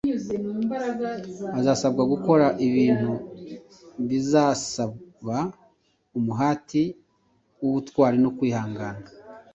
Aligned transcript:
azasabwa 1.59 2.03
gukora 2.13 2.45
ibintu 2.67 3.11
bizasaba 4.07 5.37
umuhati 6.17 6.83
w’ubutwari 7.59 8.17
no 8.23 8.29
kwihangana. 8.37 9.05